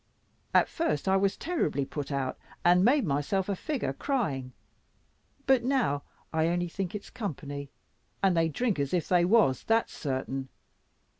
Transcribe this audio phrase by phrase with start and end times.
[0.51, 4.51] At first I was terribly put out, and made myself a figure crying;
[5.45, 6.01] but now
[6.33, 7.69] I only think it's company,
[8.23, 10.49] and they drink as if they was, that's certain.